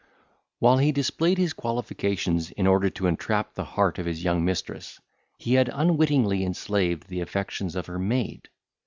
[0.57, 4.99] While he displayed his qualifications in order to entrap the heart of his young mistress,
[5.37, 8.49] he had unwittingly enslaved the affections of her maid.